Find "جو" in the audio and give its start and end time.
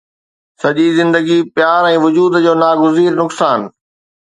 2.49-2.53